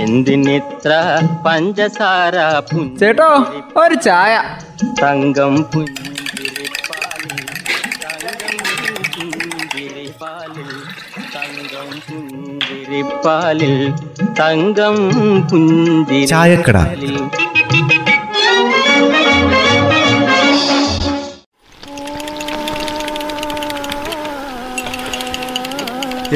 എന്തിനിത്ര 0.00 0.92
പഞ്ചസാര 1.46 2.36
ചേട്ടോ 3.00 3.28
ഒരു 3.76 3.94
ചായ. 3.94 4.32
തങ്കം 5.02 5.54
പുഞ്ചിരിപ്പാലിൽ 5.72 7.40
തങ്കം 11.34 11.90
പുഞ്ചിരിപ്പാലിൽ 12.08 13.74
തങ്കം 14.40 14.96
പുഞ്ചിരിപ്പാലിൽ 15.50 17.16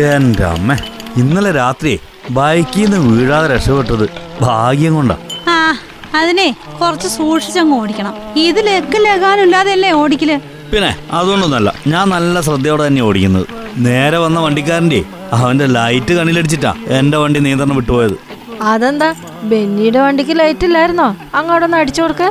എന്റെ 0.08 0.44
അമ്മ 0.46 0.70
ഇന്നലെ 1.16 1.50
രാത്രി 1.52 1.92
ബൈക്കിൽ 2.30 2.90
നിന്ന് 2.90 2.98
വീഴാതെ 3.08 3.54
രക്ഷപ്പെട്ടത് 3.54 4.08
ഭാഗ്യം 4.40 4.94
കൊണ്ടാ. 4.94 5.16
ആ 5.48 5.76
അതിനെ 6.14 6.56
കുറച്ച് 6.80 7.08
സൂക്ഷിച്ചങ്ങ് 7.08 7.80
ഓടിക്കണം. 7.80 8.14
ഇത് 8.36 8.66
ലക്ക് 8.66 9.04
ലഗാനില്ലാതെയല്ലേ 9.04 9.90
ഓടിക്കൽ? 9.92 10.40
പിന്നെ 10.72 10.96
അതുകൊണ്ടൊന്നല്ല 11.12 11.74
ഞാൻ 11.86 12.08
നല്ല 12.08 12.40
ശ്രദ്ധയോടെ 12.40 12.86
തന്നെ 12.86 13.02
ഓടിക്കുന്നത്. 13.02 13.46
നേരെ 13.76 14.18
വന്ന 14.18 14.40
വണ്ടിക്കാരന്റെ 14.40 15.04
അവന്റെ 15.32 15.66
ലൈറ്റ് 15.66 16.12
കണ്ണിലടിച്ചിട്ടാ 16.12 16.74
എന്റെ 16.86 17.18
വണ്ടി 17.18 17.40
നിയന്ത്രണം 17.40 17.76
വിട്ടുപോയത്. 17.76 18.16
അതെന്താ? 18.62 19.14
ബെന്നിയുടെ 19.42 19.98
വണ്ടിക്ക് 19.98 20.40
ലൈറ്റ് 20.40 20.64
ഇല്ലായിരുന്നോ? 20.64 21.16
അങ്ങോട്ടൊന്ന് 21.34 21.76
അടിച്ചു 21.76 22.02
കൊടുക്ക. 22.02 22.22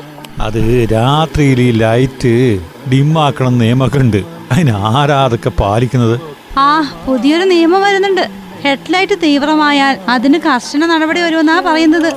അത് 0.41 0.88
രാത്രിയിൽ 0.91 1.61
ഈ 1.61 1.72
ലൈറ്റ് 1.72 2.59
ഡിമ്മാക്കണം 2.91 3.58
നിയമമൊക്കെ 3.58 4.00
ഉണ്ട് 4.00 4.17
അതിന് 4.52 4.72
ആരാ 4.72 5.25
അതൊക്കെ 5.25 5.50
പാലിക്കുന്നത്? 5.50 6.20
ആ 6.58 6.94
പുതിയൊരു 7.08 7.44
നിയമം 7.44 7.81
വരുന്നുണ്ട്. 7.81 8.47
ഹെഡ്ലൈറ്റ് 8.66 9.16
തീവ്രമായാൽ 9.23 9.95
അതിന് 10.16 10.39
കർശന 10.47 10.85
നടപടി 10.93 11.21
വരുമെന്നാ 11.25 11.57
പറയുന്നത്. 11.67 12.09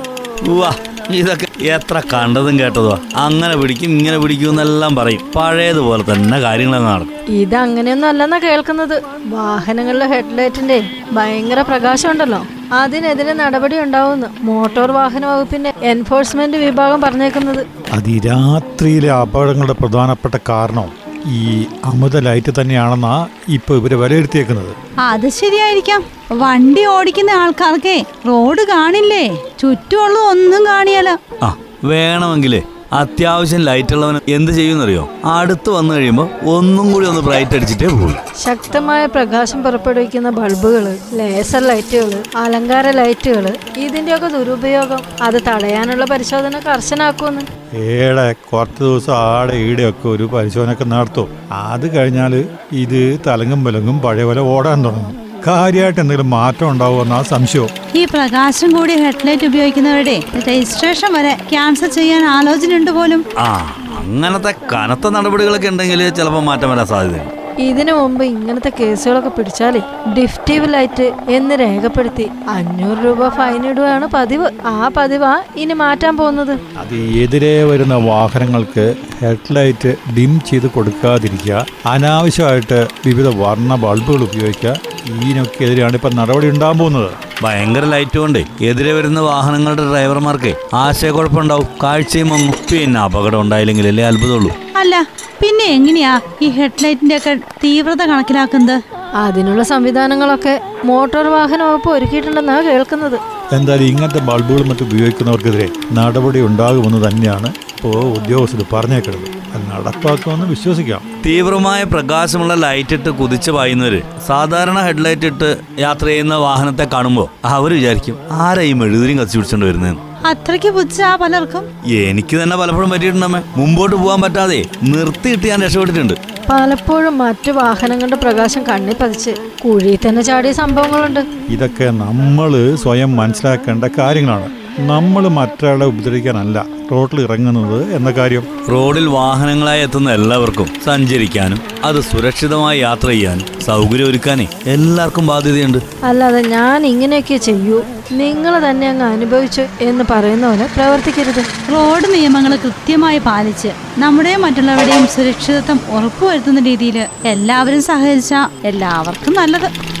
ഇതൊക്കെ 1.19 1.47
എത്ര 1.75 1.97
കണ്ടതും 2.13 2.55
കേട്ടതോ 2.59 2.93
അങ്ങനെ 3.23 3.55
പിടിക്കും 3.61 3.91
ഇങ്ങനെ 3.97 4.17
പിടിക്കും 4.23 4.49
എന്നെല്ലാം 4.49 4.93
പറയും. 4.99 5.21
പഴയതുപോലെ 5.35 6.03
തന്നെ 6.09 6.37
കാര്യങ്ങളൊന്നും 6.45 6.91
നടക്കും. 6.91 7.17
ഇത് 7.41 7.55
അങ്ങനെയൊന്നും 7.55 8.07
അല്ലെന്നാ 8.11 8.39
കേൾക്കുന്നത്. 8.45 8.95
വാഹനങ്ങളിലെ 9.35 10.07
ഹെഡ്ലൈറ്റിന്റെ 10.13 10.77
ഭയങ്കര 11.17 11.61
പ്രകാശം 11.71 12.09
ഉണ്ടല്ലോ 12.11 12.41
അതിനെതിരെ 12.79 13.33
നടപടി 13.33 13.77
ഉണ്ടാവുമെന്ന് 13.85 14.27
മോട്ടോർ 14.49 14.91
വാഹന 14.99 15.25
വകുപ്പിന്റെ 15.31 15.73
എൻഫോഴ്സ്മെന്റ് 15.93 16.57
വിഭാഗം 16.57 17.01
പറഞ്ഞേക്കുന്നത്. 17.01 17.61
അത് 17.93 18.09
ഈ 18.15 18.17
രാത്രിയിലെ 18.29 19.11
അപകടങ്ങളുടെ 19.21 19.75
പ്രധാനപ്പെട്ട 19.81 20.35
കാരണം 20.49 20.89
ഈ 21.25 21.65
അമിത 21.83 22.19
ലൈറ്റ് 22.19 22.51
തന്നെയാണെന്നാ 22.61 23.27
ഇപ്പൊ 23.47 23.75
ഇവർ 23.75 23.93
വിലയിരുത്തിയേക്കുന്നത്. 23.93 24.75
അത് 24.99 25.29
ശരിയായിരിക്കാം. 25.29 26.03
വണ്ടി 26.31 26.85
ഓടിക്കുന്ന 26.85 27.31
ആൾക്കാർക്കേ 27.31 28.05
റോഡ് 28.27 28.61
കാണില്ലേ? 28.61 29.35
ചുറ്റുമുള്ള 29.59 30.19
ഒന്നും 30.19 30.65
കാണിയാലോ 30.65 31.17
ആ 31.43 31.57
വേണമെങ്കിലേ. 31.83 32.61
അത്യാവശ്യം 32.93 33.61
ലൈറ്റ് 33.61 33.93
ഉള്ളവന് 33.93 34.31
എന്ത് 34.31 34.51
ചെയ്യുമെന്നറിയോ? 34.51 35.09
അടുത്ത് 35.25 35.69
വന്നു 35.69 35.93
കഴിയുമ്പോൾ 35.93 36.29
ഒന്നും 36.45 36.91
കൂടി 36.93 37.07
ഒന്ന് 37.07 37.21
ബ്രൈറ്റ് 37.21 37.55
അടിച്ചിട്ടേ 37.55 37.87
പോകും 37.87 38.15
ശക്തമായ 38.43 39.05
പ്രകാശം 39.05 39.63
പുറപ്പെടുവിക്കുന്ന 39.63 40.29
ബൾബുകൾ 40.29 40.97
ലേസർ 41.13 41.63
ലൈറ്റുകൾ 41.67 42.23
അലങ്കാര 42.35 42.89
ലൈറ്റുകൾ 42.89 43.57
ഇതിന്റെയൊക്കെ 43.77 44.27
ദുരുപയോഗം 44.27 44.99
അത് 45.21 45.41
തടയാനുള്ള 45.41 46.05
പരിശോധന 46.05 46.59
കർശനാക്കുമെന്ന്. 46.59 47.41
ഏടെ 47.75 48.33
കുറച്ച് 48.33 48.83
ദിവസം 48.83 49.15
ആടെ 49.17 49.83
ഒക്കെ 49.89 50.07
ഒരു 50.07 50.23
പരിശോധനയൊക്കെ 50.23 50.83
നടത്തും. 50.83 51.29
അത് 51.51 51.97
കഴിഞ്ഞാൽ 51.97 52.45
ഇത് 52.71 53.19
തലങ്ങും 53.27 53.63
വിലങ്ങും 53.63 53.99
പഴയ 53.99 54.23
പോലെ 54.23 54.41
ഓടാൻ 54.41 54.85
തുടങ്ങും. 54.85 55.30
കാര്യമായിട്ട് 55.47 55.99
എന്തെങ്കിലും 55.99 56.29
മാറ്റം 56.29 56.69
ഉണ്ടാവുമെന്നാ 56.69 57.21
സംശയം? 57.21 57.67
ഈ 57.95 58.05
പ്രകാശം 58.05 58.71
കൂടി 58.75 58.93
ഹെഡ്ലൈറ്റ് 58.93 59.45
ഉപയോഗിക്കുന്നവരുടെ 59.45 60.23
രജിസ്ട്രേഷൻ 60.47 61.13
വരെ 61.13 61.33
ക്യാൻസൽ 61.49 61.89
ചെയ്യാൻ 61.89 62.25
ആലോചനയുണ്ട് 62.25 62.91
പോലും. 62.91 63.25
ആ 63.37 63.49
അങ്ങനത്തെ 63.97 64.53
കനത്ത 64.73 65.09
നടപടികളൊക്കെ 65.09 65.67
ഉണ്ടെങ്കിൽ 65.67 66.09
ചിലപ്പോൾ 66.09 66.43
മാറ്റം 66.43 66.71
വരാൻ 66.71 66.87
സാധ്യതയുണ്ട്. 66.87 67.40
ഇതിനു 67.59 67.93
മുമ്പ് 67.93 68.23
ഇങ്ങനത്തെ 68.23 68.71
കേസുകളൊക്കെ 68.79 69.29
പിടിച്ചാലേ 69.29 69.81
ഡിഫ്റ്റീവ് 70.17 70.73
ലൈറ്റ് 70.73 71.13
എന്ന് 71.29 71.55
രേഖപ്പെടുത്തി 71.59 72.29
അഞ്ഞൂറ് 72.49 73.05
രൂപ 73.05 73.29
ഫൈൻ 73.29 73.69
ഇടുകയാണ് 73.69 74.07
പതിവ്. 74.07 74.49
ആ 74.65 74.89
പതിവാ 74.97 75.43
ഇനി 75.55 75.73
മാറ്റാൻ 75.73 76.17
പോകുന്നത്. 76.17 76.59
അത് 76.77 76.95
എതിരെ 76.95 77.63
വരുന്ന 77.63 77.95
വാഹനങ്ങൾക്ക് 77.95 78.95
ഹെഡ്ലൈറ്റ് 79.21 79.95
ഡിം 80.17 80.39
ചെയ്ത് 80.39 80.67
കൊടുക്കാതിരിക്കുക 80.67 81.65
അനാവശ്യമായിട്ട് 81.85 82.87
വിവിധ 83.05 83.27
വർണ 83.27 83.75
ബൾബുകൾ 83.75 84.23
ഉപയോഗിക്കുക 84.23 84.75
ഇതിനൊക്കെതിരെയാണ് 85.05 85.93
ഇപ്പം 85.93 86.15
നടപടി 86.15 86.49
ഉണ്ടാകാൻ 86.49 86.77
പോകുന്നത്. 86.77 87.11
ഭയങ്കര 87.43 87.85
ലൈറ്റ് 87.85 88.17
കൊണ്ടേ 88.17 88.45
എതിരെ 88.61 88.93
വരുന്ന 88.93 89.19
വാഹനങ്ങളുടെ 89.19 89.89
ഡ്രൈവർമാർക്ക് 89.89 90.55
ആശയക്കുഴപ്പമുണ്ടാവും. 90.73 91.67
കാഴ്ചയും 91.83 92.29
മങ്ങും. 92.29 92.53
പിന്നെ 92.71 92.99
അപകടം 92.99 93.41
ഉണ്ടായില്ലെങ്കിലല്ലേ 93.41 94.03
അത്ഭുതമുള്ളൂ. 94.03 94.55
അല്ല 94.81 94.95
പിന്നെ 95.41 95.65
എങ്ങനെയാ 95.77 96.13
ഈ 96.45 96.47
ഹെഡ്ലൈറ്റിന്റെ 96.57 97.15
ഒക്കെ 97.19 97.33
തീവ്രത 97.63 98.01
കണക്കിലാക്കുന്നത്? 98.11 98.77
അതിനുള്ള 99.21 99.61
സംവിധാനങ്ങളൊക്കെ 99.71 100.53
മോട്ടോർ 100.89 101.25
വാഹന 101.35 101.61
വകുപ്പ് 101.69 101.89
ഒരുക്കിയിട്ടുണ്ടെന്നാണ് 101.95 102.61
കേൾക്കുന്നത്. 102.69 103.17
എന്തായാലും 103.57 103.87
ഇങ്ങനത്തെ 103.91 104.21
ബൾബുകൾ 104.29 104.63
മറ്റും 104.69 104.85
ഉപയോഗിക്കുന്നവർക്കെതിരെ 104.89 105.67
നടപടി 105.97 106.41
ഉണ്ടാകുമെന്ന് 106.49 106.99
തന്നെയാണ് 107.07 107.49
ഇപ്പോ 107.73 107.91
ഉദ്യോഗസ്ഥർ 108.17 108.61
പറഞ്ഞേക്കുന്നത് 108.73 109.29
നടപ്പാക്കുമെന്ന് 109.71 110.45
വിശ്വസിക്കാം. 110.51 111.01
തീവ്രമായ 111.25 111.81
പ്രകാശമുള്ള 111.93 112.53
ലൈറ്റ് 112.65 112.95
ഇട്ട് 112.97 113.11
കുതിച്ച് 113.19 113.51
പായുന്നവര് 113.57 113.99
സാധാരണ 114.29 114.77
ഹെഡ്ലൈറ്റ് 114.87 115.29
ഇട്ട് 115.31 115.49
യാത്ര 115.85 116.07
ചെയ്യുന്ന 116.11 116.35
വാഹനത്തെ 116.47 116.87
കാണുമ്പോൾ 116.93 117.27
അവർ 117.55 117.73
വിചാരിക്കും 117.79 118.15
ആരാ 118.45 118.63
ഈ 118.69 118.73
മെഴുകുതിരിയും 118.81 119.19
കത്തിച്ചു 119.21 119.39
പിടിച്ചോണ്ട് 119.39 119.67
വരുന്നതെന്ന്? 119.69 120.05
അത്രയ്ക്ക് 120.29 120.69
പുച്ഛാ 120.69 121.15
പലർക്കും? 121.15 121.63
എനിക്ക് 121.85 122.43
തന്നെ 122.43 122.57
പലപ്പോഴും 122.57 122.89
പറ്റിയിട്ടുണ്ടമ്മേ. 122.89 123.41
മുമ്പോട്ട് 123.57 123.95
പോകാൻ 123.95 124.21
പറ്റാതെ 124.21 124.65
നിർത്തിയിട്ട് 124.83 125.47
ഞാൻ 125.47 125.61
രക്ഷപ്പെട്ടിട്ടുണ്ട്. 125.61 126.13
പലപ്പോഴും 126.51 127.17
മറ്റു 127.17 127.51
വാഹനങ്ങളുടെ 127.51 128.15
പ്രകാശം 128.15 128.63
കണ്ണിൽ 128.67 128.95
പതിച്ച് 129.01 129.31
കുഴിയിൽ 129.65 129.99
തന്നെ 130.07 130.21
ചാടിയ 130.21 130.51
സംഭവങ്ങളുണ്ട്. 130.51 131.19
ഇതൊക്കെ 131.49 131.83
നമ്മൾ 131.83 132.75
സ്വയം 132.75 133.15
മനസ്സിലാക്കേണ്ട 133.15 133.85
കാര്യങ്ങളാണ്. 133.97 134.60
നമ്മൾ 134.79 135.27
മറ്റൊരാളെ 135.27 135.85
ഉപദ്രവിക്കാനല്ല 135.85 136.65
റോഡിൽ 136.91 137.21
ഇറങ്ങുന്നത് 137.21 137.95
എന്ന 137.95 138.11
കാര്യം. 138.11 138.43
റോഡിൽ 138.71 139.07
വാഹനങ്ങളായി 139.07 139.81
എത്തുന്ന 139.81 140.11
എല്ലാവർക്കും 140.11 140.67
സഞ്ചരിക്കാനും 140.85 141.61
അത് 141.83 142.01
സുരക്ഷിതമായി 142.01 142.79
യാത്ര 142.79 143.07
ചെയ്യാനും 143.07 143.61
സൗകര്യം 143.61 144.07
ഒരുക്കാനേ 144.07 144.47
എല്ലാവർക്കും 144.65 145.27
ബാധ്യതയുണ്ട്. 145.27 145.77
അല്ലാതെ 146.03 146.41
ഞാൻ 146.41 146.85
ഇങ്ങനെയൊക്കെ 146.85 147.37
ചെയ്യൂ. 147.37 147.83
നിങ്ങൾ 148.11 148.69
തന്നെ 148.69 148.89
അങ്ങ് 148.89 149.05
അനുഭവിച്ചു 149.05 149.61
എന്ന് 149.81 150.03
പറയുന്ന 150.11 150.49
പോലെ 150.49 150.67
പ്രവർത്തിക്കരുത്. 150.75 151.71
റോഡ് 151.71 152.13
നിയമങ്ങൾ 152.13 152.55
കൃത്യമായി 152.55 153.17
പാലിച്ച് 153.17 153.71
നമ്മുടെയും 153.97 154.41
മറ്റുള്ളവരുടെയും 154.41 155.07
സുരക്ഷിതത്വം 155.07 155.79
ഉറപ്പുവരുത്തുന്ന 155.89 156.59
രീതിയിൽ 156.59 157.07
എല്ലാവരും 157.25 157.83
സഹകരിച്ച 157.83 158.33
എല്ലാവർക്കും 158.65 159.33
നല്ലത്. 159.33 160.00